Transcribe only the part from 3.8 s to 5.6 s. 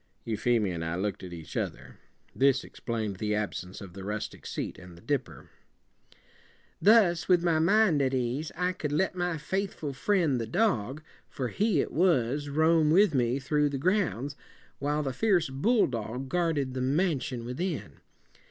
of the rustic seat and the dipper.